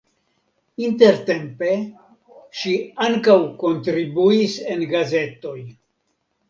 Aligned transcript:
Intertempe 0.85 1.69
ŝi 2.63 2.73
ankaŭ 3.09 3.39
kontribuis 3.67 4.59
en 4.75 4.85
gazetoj. 4.97 5.59